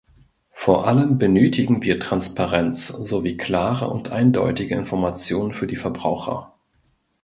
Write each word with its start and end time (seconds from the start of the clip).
Vor 0.49 0.87
allem 0.87 1.19
benötigen 1.19 1.83
wir 1.83 1.99
Transparenz 1.99 2.87
sowie 2.87 3.37
klare 3.37 3.87
und 3.91 4.09
eindeutige 4.11 4.73
Informationen 4.73 5.53
für 5.53 5.67
die 5.67 5.75
Verbraucher. 5.75 6.55